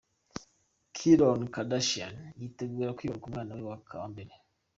Khloe 0.95 1.43
Kardashian 1.53 2.15
yiteguye 2.39 2.89
kwibaruka 2.97 3.25
umwana 3.27 3.51
we 3.57 3.63
wa 3.95 4.03
mbere. 4.11 4.31